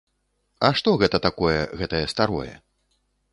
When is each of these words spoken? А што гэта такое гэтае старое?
А 0.69 0.71
што 0.79 0.93
гэта 1.03 1.17
такое 1.27 1.59
гэтае 1.83 2.03
старое? 2.15 2.49